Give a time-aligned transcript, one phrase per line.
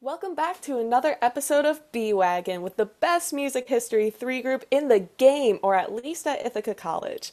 [0.00, 4.64] Welcome back to another episode of B Wagon with the best music history 3 group
[4.70, 7.32] in the game, or at least at Ithaca College.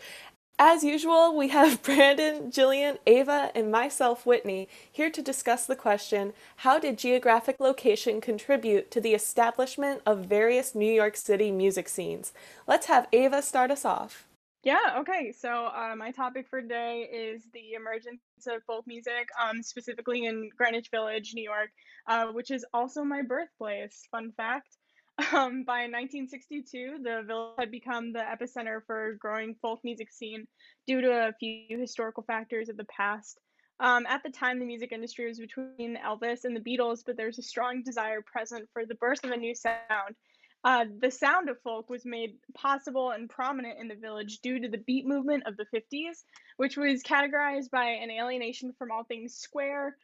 [0.62, 6.34] As usual, we have Brandon, Jillian, Ava, and myself, Whitney, here to discuss the question
[6.58, 12.34] How did geographic location contribute to the establishment of various New York City music scenes?
[12.68, 14.28] Let's have Ava start us off.
[14.64, 15.32] Yeah, okay.
[15.32, 20.50] So, uh, my topic for today is the emergence of folk music, um, specifically in
[20.58, 21.70] Greenwich Village, New York,
[22.08, 24.08] uh, which is also my birthplace.
[24.12, 24.78] Fun fact.
[25.34, 30.48] Um, by 1962, the village had become the epicenter for growing folk music scene
[30.88, 33.38] due to a few historical factors of the past.
[33.82, 37.28] Um, at the time, the music industry was between Elvis and the Beatles, but there
[37.28, 40.16] was a strong desire present for the birth of a new sound.
[40.64, 44.68] Uh, the sound of folk was made possible and prominent in the village due to
[44.68, 46.24] the beat movement of the 50s,
[46.58, 49.96] which was categorized by an alienation from all things square,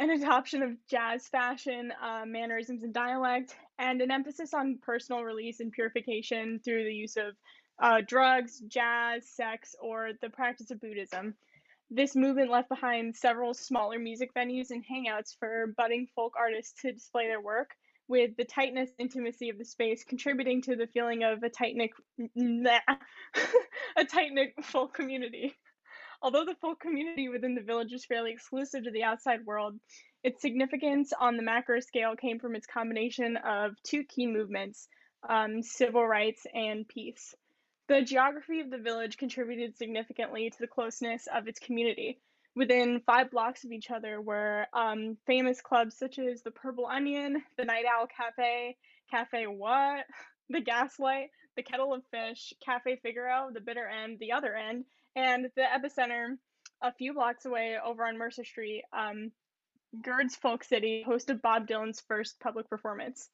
[0.00, 5.60] an adoption of jazz fashion, uh, mannerisms, and dialect, and an emphasis on personal release
[5.60, 7.36] and purification through the use of
[7.78, 11.34] uh, drugs, jazz, sex, or the practice of Buddhism.
[11.90, 16.92] This movement left behind several smaller music venues and hangouts for budding folk artists to
[16.92, 17.70] display their work,
[18.08, 21.90] with the tightness intimacy of the space contributing to the feeling of a tight knit
[23.96, 25.54] a tight knit folk community.
[26.22, 29.78] Although the full community within the village is fairly exclusive to the outside world,
[30.22, 34.88] its significance on the macro scale came from its combination of two key movements
[35.28, 37.34] um, civil rights and peace.
[37.88, 42.18] The geography of the village contributed significantly to the closeness of its community.
[42.56, 47.42] Within five blocks of each other were um, famous clubs such as the Purple Onion,
[47.58, 48.76] the Night Owl Cafe,
[49.10, 50.06] Cafe What,
[50.48, 55.50] the Gaslight, the Kettle of Fish, Cafe Figaro, the Bitter End, the Other End, and
[55.54, 56.38] the epicenter,
[56.80, 59.30] a few blocks away over on Mercer Street, um,
[60.02, 63.28] Gerde's Folk City hosted Bob Dylan's first public performance.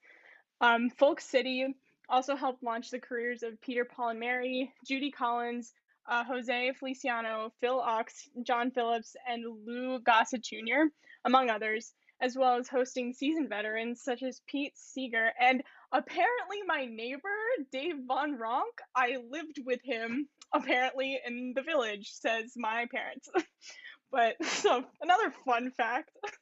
[0.60, 1.74] Um, Folk City
[2.08, 5.72] also helped launch the careers of Peter, Paul, and Mary, Judy Collins,
[6.08, 10.88] uh, Jose Feliciano, Phil Ochs, John Phillips, and Lou Gossett Jr.,
[11.24, 15.62] among others, as well as hosting seasoned veterans such as Pete Seeger and
[15.92, 17.28] apparently my neighbor,
[17.70, 18.80] Dave Van Ronk.
[18.94, 23.28] I lived with him apparently in the village, says my parents.
[24.12, 26.10] but so another fun fact.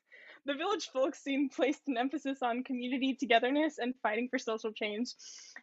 [0.47, 5.13] The village folk scene placed an emphasis on community togetherness and fighting for social change.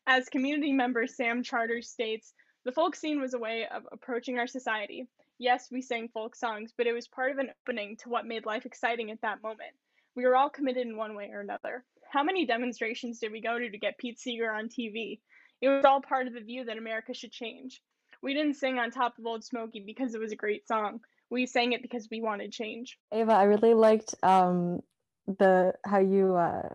[0.05, 2.31] As community member Sam Charter states,
[2.67, 5.07] the folk scene was a way of approaching our society.
[5.39, 8.45] Yes, we sang folk songs, but it was part of an opening to what made
[8.45, 9.71] life exciting at that moment.
[10.17, 11.85] We were all committed in one way or another.
[12.11, 15.21] How many demonstrations did we go to to get Pete Seeger on TV?
[15.61, 17.81] It was all part of the view that America should change.
[18.21, 20.99] We didn't sing on top of Old Smoky because it was a great song.
[21.29, 22.99] We sang it because we wanted change.
[23.13, 24.81] Ava, I really liked um,
[25.25, 26.67] the how you uh,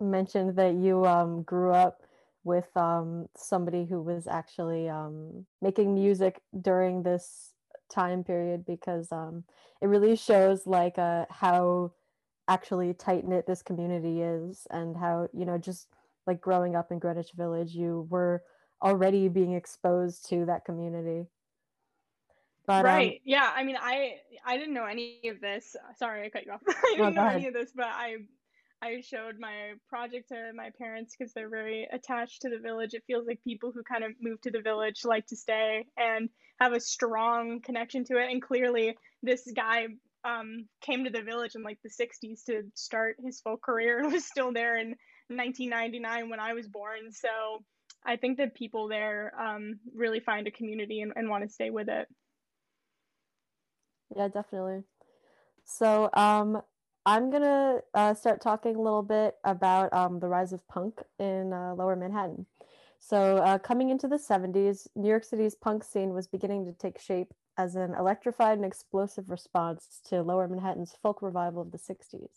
[0.00, 2.02] mentioned that you um, grew up
[2.44, 7.52] with um, somebody who was actually um, making music during this
[7.90, 9.44] time period because um,
[9.80, 11.92] it really shows like uh, how
[12.48, 15.88] actually tight knit this community is and how you know just
[16.26, 18.42] like growing up in Greenwich Village, you were
[18.82, 21.26] already being exposed to that community.
[22.66, 23.12] But, um, right.
[23.12, 23.52] Um, yeah.
[23.54, 25.76] I mean, I I didn't know any of this.
[25.98, 26.62] Sorry, I cut you off.
[26.68, 28.18] I didn't know any of this, but I
[28.82, 32.94] I showed my project to my parents because they're very attached to the village.
[32.94, 36.30] It feels like people who kind of move to the village like to stay and
[36.60, 38.30] have a strong connection to it.
[38.30, 39.88] And clearly, this guy
[40.24, 44.12] um, came to the village in like the 60s to start his folk career and
[44.12, 44.96] was still there in
[45.28, 47.12] 1999 when I was born.
[47.12, 47.28] So
[48.04, 51.68] I think that people there um, really find a community and, and want to stay
[51.68, 52.08] with it.
[54.16, 54.84] Yeah, definitely.
[55.64, 56.62] So um,
[57.10, 61.52] I'm to uh, start talking a little bit about um, the rise of punk in
[61.52, 62.46] uh, lower Manhattan.
[63.00, 67.00] So, uh, coming into the 70s, New York City's punk scene was beginning to take
[67.00, 72.28] shape as an electrified and explosive response to lower Manhattan's folk revival of the 60s.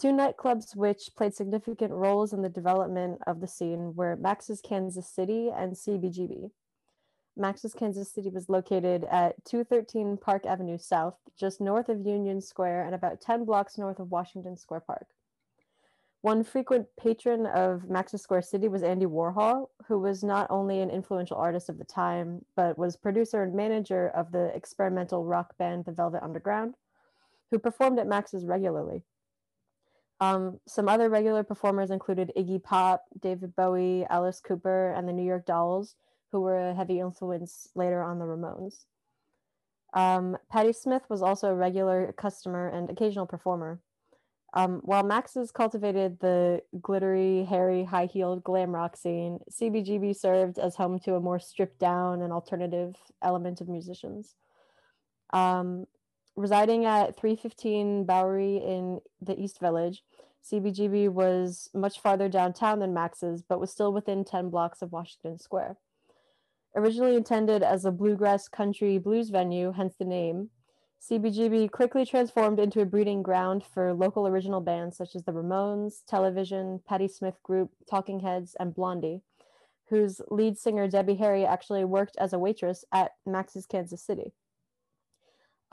[0.00, 5.06] Two nightclubs which played significant roles in the development of the scene were Max's Kansas
[5.06, 6.52] City and CBGB.
[7.38, 12.84] Max's Kansas City was located at 213 Park Avenue South, just north of Union Square
[12.84, 15.06] and about 10 blocks north of Washington Square Park.
[16.22, 20.90] One frequent patron of Max's Square City was Andy Warhol, who was not only an
[20.90, 25.84] influential artist of the time, but was producer and manager of the experimental rock band
[25.84, 26.74] The Velvet Underground,
[27.52, 29.04] who performed at Max's regularly.
[30.20, 35.24] Um, some other regular performers included Iggy Pop, David Bowie, Alice Cooper, and the New
[35.24, 35.94] York Dolls,
[36.32, 38.84] who were a heavy influence later on the Ramones.
[39.94, 43.80] Um, Patti Smith was also a regular customer and occasional performer.
[44.54, 50.76] Um, while Max's cultivated the glittery, hairy, high heeled glam rock scene, CBGB served as
[50.76, 54.34] home to a more stripped down and alternative element of musicians.
[55.32, 55.86] Um,
[56.34, 60.02] residing at 315 Bowery in the East Village,
[60.50, 65.38] CBGB was much farther downtown than Max's, but was still within 10 blocks of Washington
[65.38, 65.76] Square.
[66.78, 70.50] Originally intended as a bluegrass country blues venue, hence the name,
[71.02, 76.04] CBGB quickly transformed into a breeding ground for local original bands such as the Ramones,
[76.06, 79.22] Television, Patti Smith Group, Talking Heads, and Blondie,
[79.88, 84.32] whose lead singer Debbie Harry actually worked as a waitress at Max's Kansas City.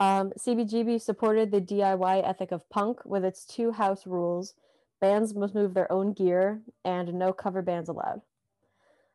[0.00, 4.54] Um, CBGB supported the DIY ethic of punk with its two house rules
[5.00, 8.22] bands must move their own gear and no cover bands allowed.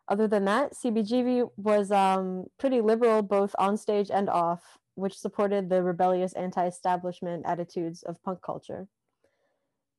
[0.07, 5.69] Other than that, CBGB was um, pretty liberal both on stage and off, which supported
[5.69, 8.87] the rebellious anti establishment attitudes of punk culture.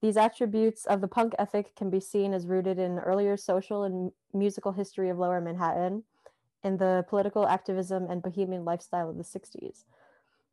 [0.02, 4.10] These attributes of the punk ethic can be seen as rooted in earlier social and
[4.34, 6.02] musical history of lower Manhattan,
[6.64, 9.84] in the political activism and bohemian lifestyle of the 60s.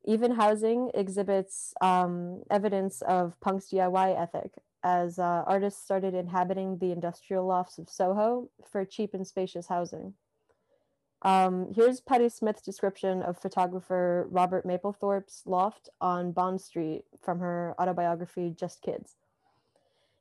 [0.06, 6.92] Even housing exhibits um, evidence of punk's DIY ethic, as uh, artists started inhabiting the
[6.92, 10.14] industrial lofts of Soho for cheap and spacious housing.
[11.22, 17.76] Um, here's Patti Smith's description of photographer Robert Mapplethorpe's loft on Bond Street from her
[17.80, 19.16] autobiography, Just Kids.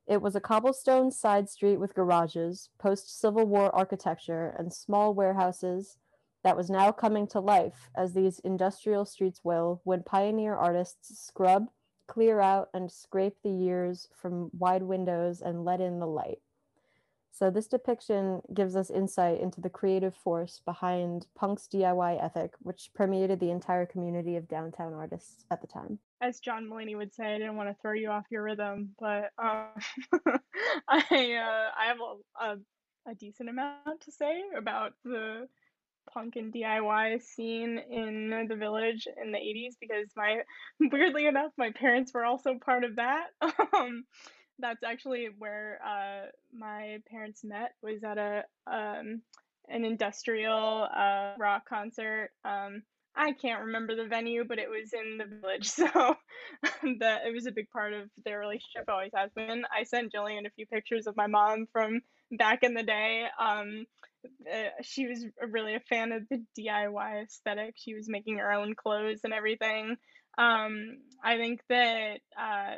[0.08, 5.98] It was a cobblestone side street with garages, post Civil War architecture, and small warehouses
[6.42, 11.66] that was now coming to life, as these industrial streets will, when pioneer artists scrub,
[12.08, 16.40] clear out, and scrape the years from wide windows and let in the light.
[17.30, 22.90] So, this depiction gives us insight into the creative force behind punk's DIY ethic, which
[22.94, 26.00] permeated the entire community of downtown artists at the time.
[26.20, 29.30] As John Mulaney would say, I didn't want to throw you off your rhythm, but
[29.38, 29.68] um,
[30.88, 35.46] I uh, I have a, a, a decent amount to say about the
[36.12, 40.38] punk and DIY scene in the village in the 80s because my
[40.80, 43.26] weirdly enough my parents were also part of that.
[43.74, 44.04] Um,
[44.58, 49.22] that's actually where uh, my parents met was at a um,
[49.68, 52.30] an industrial uh, rock concert.
[52.44, 52.82] Um,
[53.14, 56.16] I can't remember the venue, but it was in the village, so
[57.00, 58.88] that it was a big part of their relationship.
[58.88, 59.64] Always has been.
[59.76, 62.00] I sent Jillian a few pictures of my mom from
[62.30, 63.26] back in the day.
[63.38, 63.86] Um,
[64.24, 67.74] uh, she was really a fan of the DIY aesthetic.
[67.76, 69.96] She was making her own clothes and everything.
[70.36, 72.76] Um, I think that uh,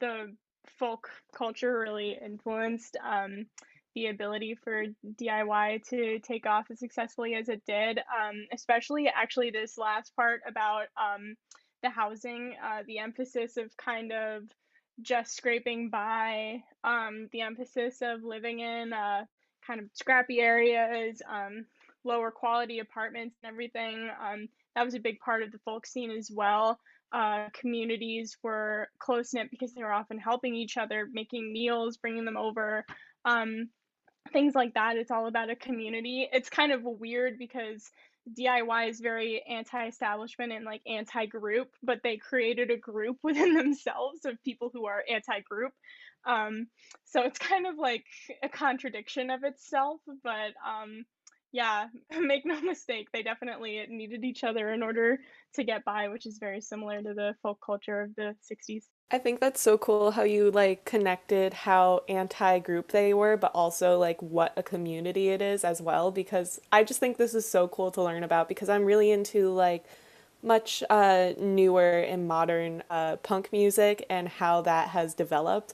[0.00, 0.34] the
[0.78, 3.46] folk culture really influenced um,
[3.94, 4.84] the ability for
[5.20, 10.42] DIY to take off as successfully as it did, um, especially actually this last part
[10.46, 11.34] about um,
[11.82, 14.42] the housing, uh, the emphasis of kind of
[15.00, 19.24] just scraping by, um, the emphasis of living in uh,
[19.66, 21.66] kind of scrappy areas, um,
[22.04, 24.10] lower quality apartments and everything.
[24.22, 26.78] Um, that was a big part of the folk scene as well
[27.12, 32.24] uh, communities were close knit because they were often helping each other, making meals, bringing
[32.24, 32.84] them over,
[33.24, 33.68] um,
[34.32, 34.96] things like that.
[34.96, 36.28] It's all about a community.
[36.32, 37.90] It's kind of weird because
[38.38, 43.54] DIY is very anti establishment and like anti group, but they created a group within
[43.54, 45.72] themselves of people who are anti group.
[46.26, 46.66] Um,
[47.04, 48.04] so it's kind of like
[48.42, 51.04] a contradiction of itself, but um,
[51.52, 51.86] yeah,
[52.20, 55.18] make no mistake, they definitely needed each other in order
[55.54, 58.84] to get by, which is very similar to the folk culture of the 60s.
[59.10, 63.98] I think that's so cool how you like connected how anti-group they were, but also
[63.98, 67.68] like what a community it is as well because I just think this is so
[67.68, 69.84] cool to learn about because I'm really into like
[70.42, 75.72] much uh, newer and modern uh, punk music and how that has developed.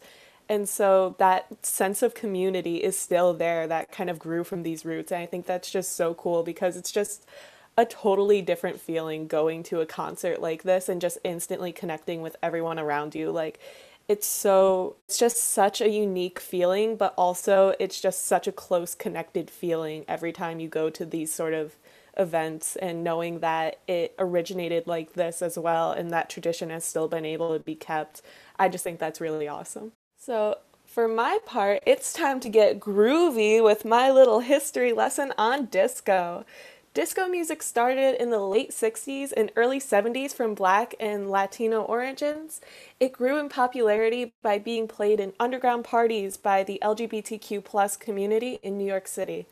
[0.49, 4.85] And so that sense of community is still there that kind of grew from these
[4.85, 5.11] roots.
[5.11, 7.27] And I think that's just so cool because it's just
[7.77, 12.37] a totally different feeling going to a concert like this and just instantly connecting with
[12.43, 13.31] everyone around you.
[13.31, 13.59] Like,
[14.09, 18.95] it's so, it's just such a unique feeling, but also it's just such a close
[18.95, 21.77] connected feeling every time you go to these sort of
[22.19, 27.09] events and knowing that it originated like this as well and that tradition has still
[27.09, 28.21] been able to be kept.
[28.59, 29.93] I just think that's really awesome.
[30.19, 35.67] So, for my part, it's time to get groovy with my little history lesson on
[35.67, 36.45] disco.
[36.95, 42.61] Disco music started in the late 60s and early 70s from black and Latino origins.
[43.01, 48.77] It grew in popularity by being played in underground parties by the LGBTQ community in
[48.77, 49.47] New York City.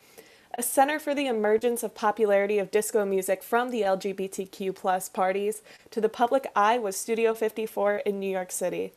[0.58, 6.00] a center for the emergence of popularity of disco music from the LGBTQ parties to
[6.02, 8.92] the public eye was Studio 54 in New York City.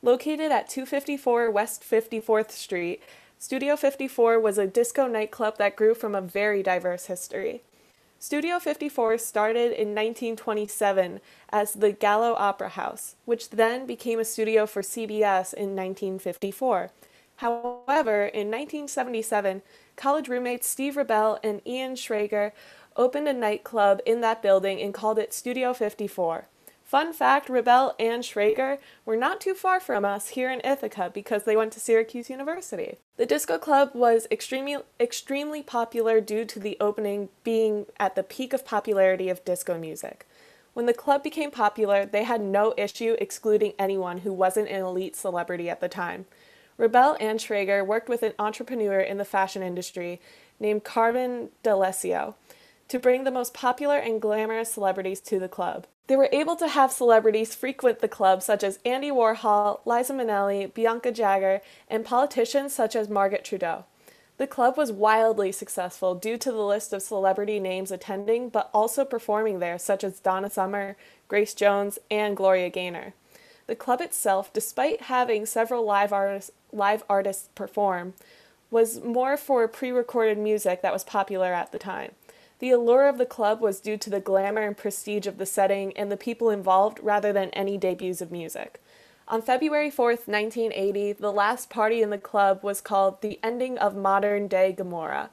[0.00, 3.02] Located at 254 West 54th Street,
[3.40, 7.62] Studio 54 was a disco nightclub that grew from a very diverse history.
[8.22, 14.66] Studio 54 started in 1927 as the Gallo Opera House, which then became a studio
[14.66, 16.90] for CBS in 1954.
[17.36, 19.62] However, in 1977,
[19.96, 22.52] college roommates Steve Rubell and Ian Schrager
[22.94, 26.46] opened a nightclub in that building and called it Studio 54.
[26.90, 31.44] Fun fact Rubell and Schrager were not too far from us here in Ithaca because
[31.44, 32.98] they went to Syracuse University.
[33.16, 38.52] The disco club was extremely extremely popular due to the opening being at the peak
[38.52, 40.26] of popularity of disco music.
[40.74, 45.14] When the club became popular, they had no issue excluding anyone who wasn't an elite
[45.14, 46.26] celebrity at the time.
[46.76, 50.20] Rubell and Schrager worked with an entrepreneur in the fashion industry
[50.58, 52.34] named Carmen D'Alessio
[52.90, 55.86] to bring the most popular and glamorous celebrities to the club.
[56.08, 60.74] They were able to have celebrities frequent the club, such as Andy Warhol, Liza Minnelli,
[60.74, 63.84] Bianca Jagger, and politicians such as Margaret Trudeau.
[64.38, 69.04] The club was wildly successful due to the list of celebrity names attending, but also
[69.04, 70.96] performing there, such as Donna Summer,
[71.28, 73.14] Grace Jones, and Gloria Gaynor.
[73.68, 78.14] The club itself, despite having several live artists, live artists perform,
[78.70, 82.12] was more for pre recorded music that was popular at the time.
[82.60, 85.96] The allure of the club was due to the glamour and prestige of the setting
[85.96, 88.80] and the people involved rather than any debuts of music.
[89.26, 93.96] On February 4th, 1980, the last party in the club was called The Ending of
[93.96, 95.30] Modern Day Gomorrah.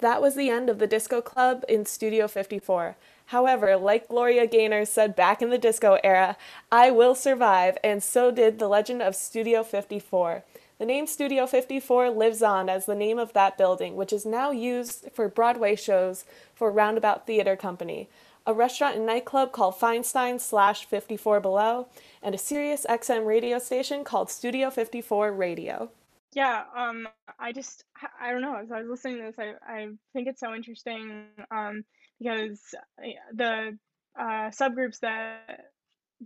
[0.00, 2.96] That was the end of the disco club in Studio 54.
[3.26, 6.36] However, like Gloria Gaynor said back in the disco era,
[6.72, 10.42] I will survive, and so did the legend of Studio 54.
[10.78, 14.50] The name Studio 54 lives on as the name of that building, which is now
[14.50, 18.10] used for Broadway shows for Roundabout Theater Company,
[18.46, 21.88] a restaurant and nightclub called Feinstein slash 54 Below,
[22.22, 25.90] and a Sirius XM radio station called Studio 54 Radio.
[26.34, 27.84] Yeah, um, I just,
[28.20, 28.56] I don't know.
[28.56, 31.84] As I was listening to this, I, I think it's so interesting um,
[32.18, 32.60] because
[33.02, 33.78] uh, the
[34.14, 35.70] uh, subgroups that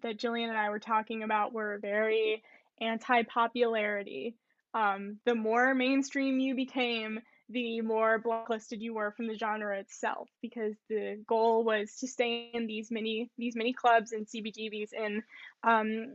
[0.03, 2.43] that Jillian and I were talking about were very
[2.81, 4.37] anti popularity.
[4.73, 7.21] Um, the more mainstream you became,
[7.51, 12.51] the more blacklisted you were from the genre itself because the goal was to stay
[12.55, 15.23] in these mini these mini clubs and CBGBs in
[15.65, 16.15] um,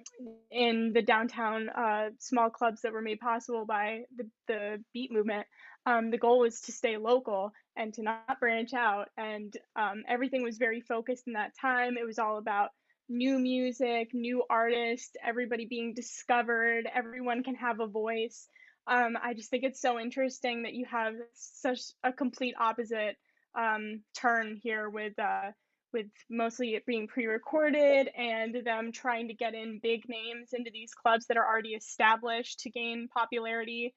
[0.50, 5.46] in the downtown uh, small clubs that were made possible by the, the beat movement.
[5.86, 10.42] Um, the goal was to stay local and to not branch out and um, everything
[10.42, 11.98] was very focused in that time.
[11.98, 12.70] It was all about
[13.10, 18.48] new music, new artists, everybody being discovered, everyone can have a voice.
[18.88, 23.18] Um, I just think it's so interesting that you have such a complete opposite
[23.56, 25.52] um, turn here with uh,
[25.94, 30.94] with mostly it being pre-recorded and them trying to get in big names into these
[30.94, 33.96] clubs that are already established to gain popularity,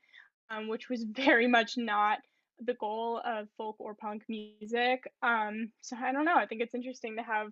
[0.48, 2.18] um, which was very much not
[2.64, 5.02] the goal of folk or punk music.
[5.22, 6.36] Um, so I don't know.
[6.36, 7.48] I think it's interesting to have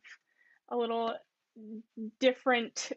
[0.70, 1.14] a little
[2.20, 2.92] different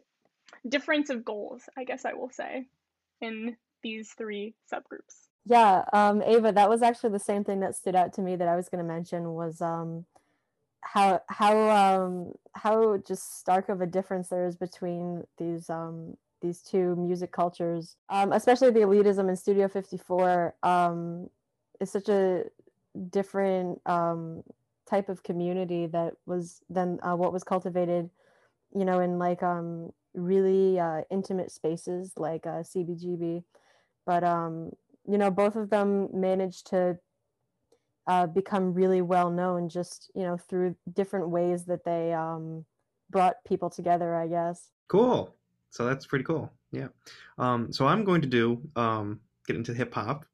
[0.68, 2.66] difference of goals, I guess I will say,
[3.20, 5.28] in these three subgroups.
[5.46, 8.48] Yeah, um, Ava, that was actually the same thing that stood out to me that
[8.48, 10.04] I was going to mention was um,
[10.82, 16.60] how how um, how just stark of a difference there is between these um, these
[16.62, 21.28] two music cultures, um, especially the elitism in Studio 54 um,
[21.80, 22.44] is such a
[23.10, 24.42] different um,
[24.88, 28.10] type of community that was than uh, what was cultivated
[28.74, 33.44] you know, in like um really uh, intimate spaces like uh, CBGB.
[34.06, 34.70] But um,
[35.06, 36.98] you know, both of them managed to
[38.06, 42.64] uh, become really well known just you know through different ways that they um,
[43.10, 44.14] brought people together.
[44.14, 44.70] I guess.
[44.88, 45.34] Cool.
[45.70, 46.50] So that's pretty cool.
[46.72, 46.88] Yeah.
[47.38, 50.24] Um, so I'm going to do um, get into hip hop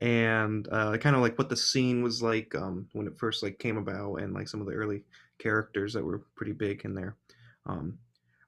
[0.00, 3.58] and uh, kind of like what the scene was like um, when it first like
[3.58, 5.04] came about and like some of the early
[5.38, 7.16] characters that were pretty big in there.
[7.70, 7.98] Um,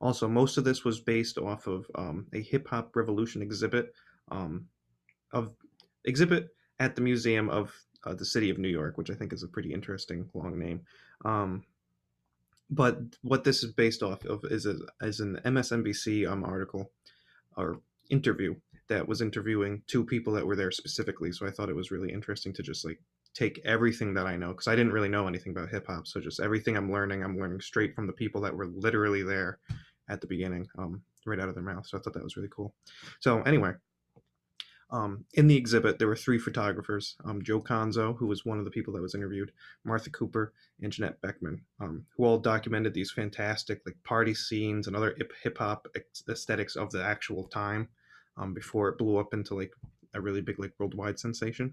[0.01, 3.95] also, most of this was based off of um, a hip hop revolution exhibit
[4.31, 4.67] um,
[5.33, 5.55] of
[6.05, 6.49] exhibit
[6.81, 7.73] at the Museum of
[8.05, 10.81] uh, the City of New York, which I think is a pretty interesting long name.
[11.25, 11.63] Um,
[12.69, 16.91] but what this is based off of is a, is an MSNBC um, article
[17.57, 18.55] or interview
[18.89, 21.31] that was interviewing two people that were there specifically.
[21.33, 22.99] So I thought it was really interesting to just like
[23.35, 26.07] take everything that I know because I didn't really know anything about hip hop.
[26.07, 29.59] So just everything I'm learning, I'm learning straight from the people that were literally there
[30.09, 31.87] at the beginning, um, right out of their mouth.
[31.87, 32.75] So I thought that was really cool.
[33.21, 33.73] So anyway,
[34.93, 38.67] Um, in the exhibit, there were three photographers um, Joe Conzo, who was one of
[38.67, 39.51] the people that was interviewed,
[39.85, 44.95] Martha Cooper, and Janette Beckman, um, who all documented these fantastic like party scenes and
[44.95, 45.89] other hip hop
[46.29, 47.89] aesthetics of the actual time
[48.37, 49.73] um, before it blew up into like
[50.13, 51.73] a really big like worldwide sensation.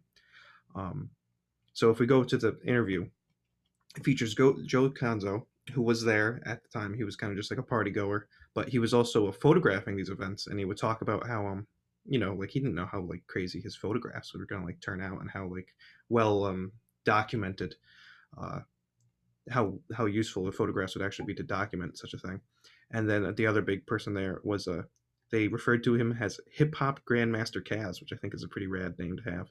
[0.75, 1.09] Um,
[1.79, 3.07] so if we go to the interview,
[3.95, 6.93] it features Go- Joe Conzo, who was there at the time.
[6.93, 10.09] He was kind of just like a party goer, but he was also photographing these
[10.09, 11.65] events, and he would talk about how um
[12.05, 15.01] you know like he didn't know how like crazy his photographs were to like turn
[15.01, 15.69] out and how like
[16.09, 16.71] well um
[17.05, 17.75] documented
[18.41, 18.59] uh
[19.49, 22.39] how how useful the photographs would actually be to document such a thing
[22.91, 24.81] and then the other big person there was a uh,
[25.31, 28.67] they referred to him as hip hop grandmaster Caz, which I think is a pretty
[28.67, 29.49] rad name to have.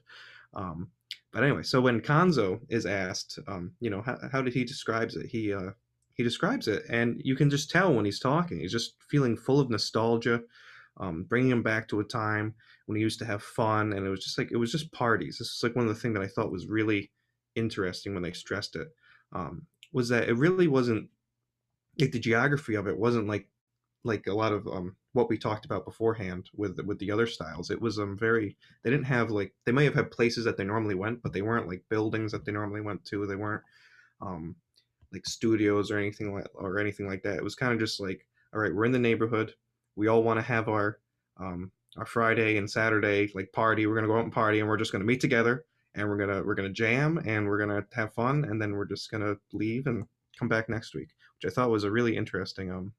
[0.53, 0.89] Um,
[1.31, 5.15] but anyway, so when Conzo is asked, um, you know, how, how did he describes
[5.15, 5.27] it?
[5.27, 5.71] He uh,
[6.15, 8.59] he describes it, and you can just tell when he's talking.
[8.59, 10.41] He's just feeling full of nostalgia,
[10.97, 12.55] um, bringing him back to a time
[12.87, 15.37] when he used to have fun, and it was just like it was just parties.
[15.37, 17.11] This is like one of the things that I thought was really
[17.55, 18.87] interesting when they stressed it.
[19.31, 21.09] Um, was that it really wasn't
[21.99, 23.47] like the geography of it wasn't like
[24.03, 27.71] like a lot of um, what we talked about beforehand with with the other styles.
[27.71, 30.63] It was um very they didn't have like they may have had places that they
[30.63, 33.25] normally went, but they weren't like buildings that they normally went to.
[33.25, 33.63] They weren't
[34.21, 34.55] um
[35.11, 37.37] like studios or anything like or anything like that.
[37.37, 39.53] It was kind of just like all right, we're in the neighborhood.
[39.95, 40.99] We all want to have our
[41.37, 43.87] um our Friday and Saturday like party.
[43.87, 46.43] We're gonna go out and party, and we're just gonna meet together, and we're gonna
[46.43, 50.05] we're gonna jam, and we're gonna have fun, and then we're just gonna leave and
[50.37, 51.09] come back next week,
[51.41, 52.93] which I thought was a really interesting um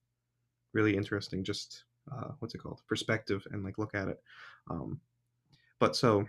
[0.72, 4.20] really interesting just uh, what's it called perspective and like look at it
[4.70, 5.00] um,
[5.78, 6.26] but so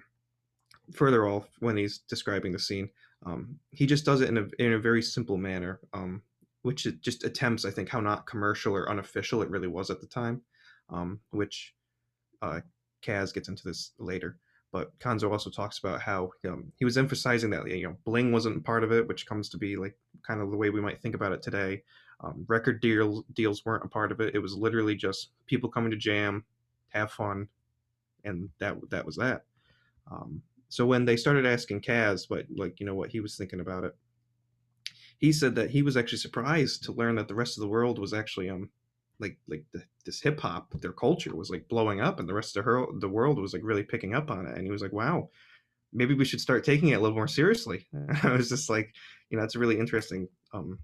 [0.94, 2.90] further off when he's describing the scene
[3.26, 6.22] um, he just does it in a, in a very simple manner um,
[6.64, 10.02] which it just attempts i think how not commercial or unofficial it really was at
[10.02, 10.42] the time
[10.90, 11.74] um, which
[12.42, 12.60] uh,
[13.02, 14.38] Caz gets into this later
[14.72, 18.64] but Conzo also talks about how um, he was emphasizing that you know bling wasn't
[18.64, 21.16] part of it, which comes to be like kind of the way we might think
[21.16, 21.84] about it today.
[22.24, 24.36] Um, record deals weren't a part of it.
[24.36, 26.44] It was literally just people coming to jam,
[26.90, 27.48] have fun,
[28.24, 29.44] and that that was that.
[30.10, 33.60] Um, so when they started asking Caz, what like you know what he was thinking
[33.60, 33.96] about it,
[35.18, 38.00] he said that he was actually surprised to learn that the rest of the world
[38.00, 38.70] was actually um
[39.20, 42.58] like like the, this hip hop their culture was like blowing up and the rest
[42.58, 44.92] of her the world was like really picking up on it and he was like
[44.92, 45.30] wow
[45.94, 47.88] maybe we should start taking it a little more seriously
[48.24, 48.94] i was just like
[49.30, 50.80] you know it's a really interesting um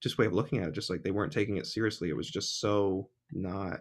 [0.00, 2.30] just way of looking at it just like they weren't taking it seriously it was
[2.30, 3.80] just so not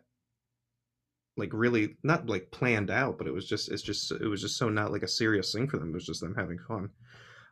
[1.38, 4.58] like really not like planned out but it was just it's just it was just
[4.58, 6.90] so not like a serious thing for them it was just them having fun.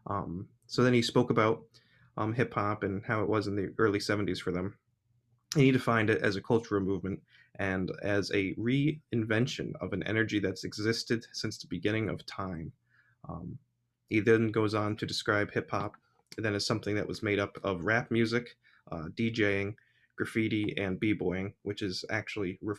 [0.07, 1.61] Um so then he spoke about
[2.17, 4.75] um hip hop and how it was in the early 70s for them
[5.55, 7.19] and he defined it as a cultural movement
[7.59, 12.71] and as a reinvention of an energy that's existed since the beginning of time.
[13.27, 13.57] Um,
[14.09, 15.95] he then goes on to describe hip hop
[16.37, 18.55] then as something that was made up of rap music,
[18.91, 19.75] uh, DJing,
[20.15, 22.75] graffiti, and b-boying, which is actually re-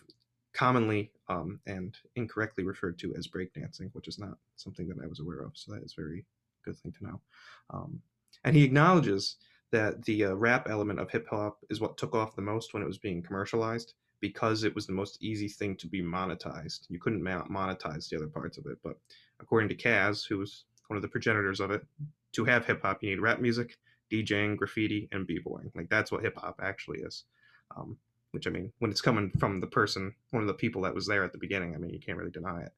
[0.52, 5.20] commonly um, and incorrectly referred to as breakdancing, which is not something that I was
[5.20, 5.52] aware of.
[5.54, 6.24] So that is very
[6.64, 7.20] good thing to know.
[7.70, 8.00] Um,
[8.44, 9.36] and he acknowledges
[9.70, 12.82] that the uh, rap element of hip hop is what took off the most when
[12.82, 16.86] it was being commercialized because it was the most easy thing to be monetized.
[16.88, 18.78] You couldn't monetize the other parts of it.
[18.82, 18.98] But
[19.40, 21.86] according to Caz, who was one of the progenitors of it,
[22.32, 23.78] to have hip hop, you need rap music,
[24.10, 25.70] DJing, graffiti, and b-boying.
[25.74, 27.24] Like that's what hip hop actually is.
[27.76, 27.98] Um,
[28.32, 31.06] which I mean, when it's coming from the person, one of the people that was
[31.06, 32.72] there at the beginning, I mean, you can't really deny it.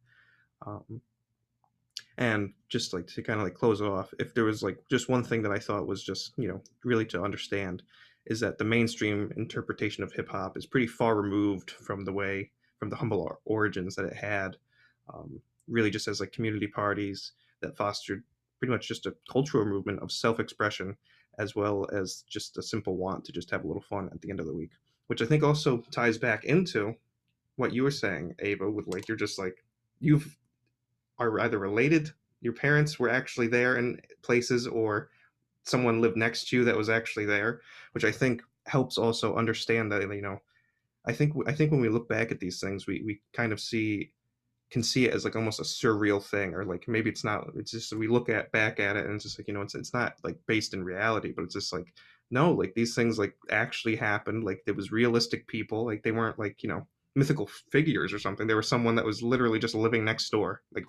[0.66, 1.00] Um,
[2.18, 5.08] and just like to kind of like close it off, if there was like just
[5.08, 7.82] one thing that I thought was just you know really to understand
[8.26, 12.50] is that the mainstream interpretation of hip hop is pretty far removed from the way
[12.78, 14.56] from the humble origins that it had.
[15.12, 18.22] Um, really, just as like community parties that fostered
[18.60, 20.96] pretty much just a cultural movement of self-expression
[21.38, 24.30] as well as just a simple want to just have a little fun at the
[24.30, 24.70] end of the week
[25.08, 26.94] which i think also ties back into
[27.56, 29.64] what you were saying ava with like you're just like
[29.98, 30.36] you've
[31.18, 32.10] are either related
[32.42, 35.10] your parents were actually there in places or
[35.64, 37.60] someone lived next to you that was actually there
[37.92, 40.38] which i think helps also understand that you know
[41.06, 43.60] i think i think when we look back at these things we we kind of
[43.60, 44.12] see
[44.70, 47.72] can see it as like almost a surreal thing or like maybe it's not it's
[47.72, 49.92] just we look at back at it and it's just like you know it's it's
[49.92, 51.92] not like based in reality but it's just like
[52.30, 56.38] no like these things like actually happened like there was realistic people like they weren't
[56.38, 60.04] like you know mythical figures or something there was someone that was literally just living
[60.04, 60.84] next door like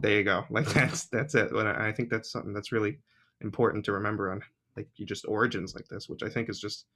[0.00, 2.98] there you go like that's that's it and i think that's something that's really
[3.42, 4.40] important to remember on
[4.76, 6.86] like you just origins like this which i think is just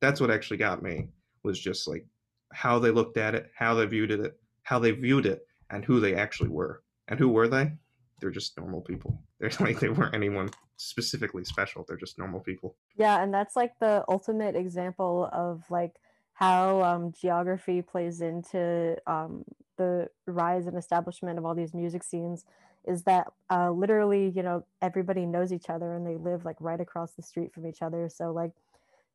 [0.00, 1.08] that's what actually got me
[1.42, 2.06] was just like
[2.52, 5.98] how they looked at it how they viewed it how they viewed it and who
[5.98, 6.82] they actually were.
[7.08, 7.72] And who were they?
[8.20, 9.18] They're just normal people.
[9.40, 11.86] They're like they weren't anyone specifically special.
[11.88, 12.76] They're just normal people.
[12.96, 15.94] Yeah, and that's like the ultimate example of like
[16.34, 19.44] how um, geography plays into um,
[19.78, 22.44] the rise and establishment of all these music scenes
[22.84, 26.80] is that uh, literally you know everybody knows each other and they live like right
[26.80, 28.52] across the street from each other so like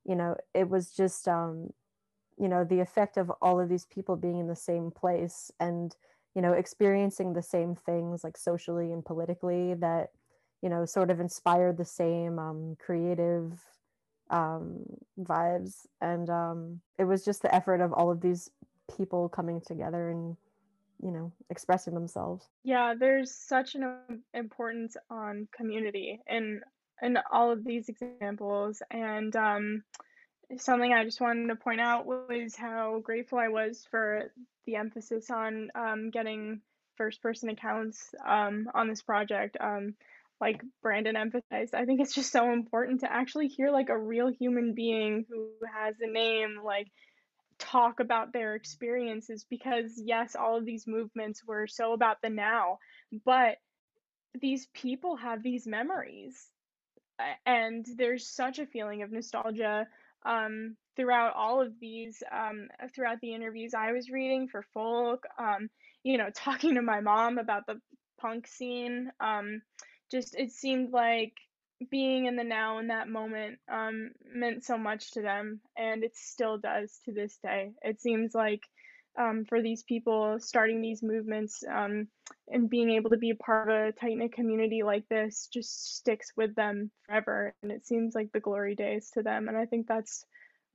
[0.06, 1.72] you know it was just um,
[2.38, 5.96] you know the effect of all of these people being in the same place and
[6.36, 10.10] you know experiencing the same things like socially and politically that
[10.62, 13.60] you know sort of inspired the same um, creative
[14.30, 14.84] um,
[15.20, 15.86] vibes.
[16.02, 18.50] And um, it was just the effort of all of these
[18.98, 20.36] people coming together and
[21.02, 22.50] you know expressing themselves.
[22.64, 26.62] Yeah there's such an importance on community in
[27.02, 28.82] in all of these examples.
[28.92, 29.84] And um,
[30.58, 34.32] something i just wanted to point out was how grateful i was for
[34.66, 36.62] the emphasis on um, getting
[36.96, 39.58] first person accounts um, on this project.
[39.60, 39.96] Um,
[40.42, 44.28] like brandon emphasized i think it's just so important to actually hear like a real
[44.28, 46.88] human being who has a name like
[47.60, 52.78] talk about their experiences because yes all of these movements were so about the now
[53.24, 53.58] but
[54.42, 56.48] these people have these memories
[57.46, 59.88] and there's such a feeling of nostalgia
[60.26, 65.70] um, throughout all of these um, throughout the interviews i was reading for folk um,
[66.04, 67.80] you know talking to my mom about the
[68.20, 69.62] punk scene um,
[70.12, 71.34] just it seemed like
[71.90, 76.16] being in the now in that moment um, meant so much to them, and it
[76.16, 77.72] still does to this day.
[77.82, 78.62] It seems like
[79.18, 82.08] um, for these people starting these movements um,
[82.48, 85.98] and being able to be a part of a tight knit community like this just
[85.98, 87.54] sticks with them forever.
[87.62, 89.48] And it seems like the glory days to them.
[89.48, 90.26] And I think that's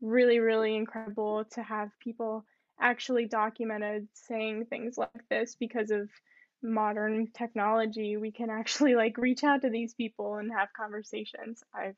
[0.01, 2.45] really, really incredible to have people
[2.81, 6.09] actually documented saying things like this because of
[6.63, 11.63] modern technology, we can actually like reach out to these people and have conversations.
[11.75, 11.93] I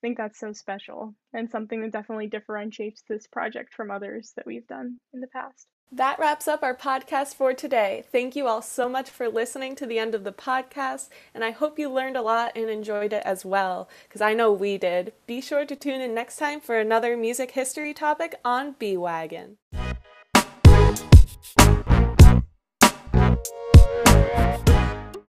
[0.00, 4.66] think that's so special and something that definitely differentiates this project from others that we've
[4.66, 5.66] done in the past.
[5.96, 8.02] That wraps up our podcast for today.
[8.10, 11.52] Thank you all so much for listening to the end of the podcast, and I
[11.52, 15.12] hope you learned a lot and enjoyed it as well, because I know we did.
[15.28, 19.58] Be sure to tune in next time for another music history topic on B Wagon.